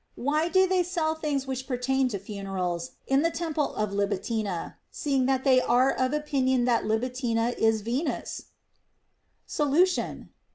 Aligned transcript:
Why 0.15 0.49
do 0.49 0.65
they 0.65 0.81
sell 0.81 1.13
things 1.13 1.45
which 1.45 1.67
pertain 1.67 2.07
to 2.07 2.17
funerals 2.17 2.93
in 3.05 3.21
the 3.21 3.29
temple 3.29 3.75
of 3.75 3.91
Libitina, 3.93 4.77
seeing 4.89 5.27
they 5.27 5.61
are 5.61 5.91
of 5.91 6.11
opinion 6.11 6.65
that 6.65 6.85
Libitina 6.87 7.53
is 7.59 7.81
Venus 7.81 8.45
% 8.95 9.45
Solution. 9.59 10.29